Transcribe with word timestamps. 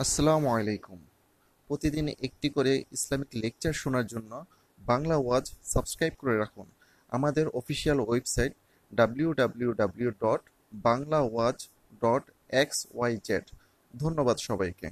আসসালামু 0.00 0.48
আলাইকুম। 0.58 0.98
প্রতিদিন 1.68 2.06
একটি 2.26 2.48
করে 2.56 2.72
ইসলামিক 2.96 3.30
লেকচার 3.42 3.74
শোনার 3.82 4.06
জন্য 4.12 4.32
বাংলা 4.80 5.16
ওয়াজ 5.24 5.44
সাবস্ক্রাইব 5.72 6.14
করে 6.20 6.34
রাখুন। 6.42 6.66
আমাদের 7.16 7.46
official 7.60 7.98
website 8.00 8.52
W 8.92 9.30
W 9.40 9.70
W 9.80 10.10
dot 10.24 10.42
Bangla 10.88 11.18
ওয়াজ 11.32 11.56
ডট 12.02 12.24
এক্স 12.62 12.78
ওয়াই 12.94 13.12
জেড। 13.26 13.46
ধন্যবাদ 13.94 14.36
সবাইকে। 14.48 14.88